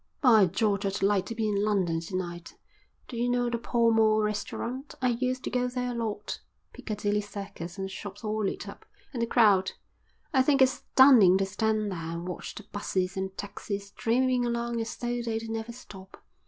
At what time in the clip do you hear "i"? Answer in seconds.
4.99-5.09, 10.33-10.41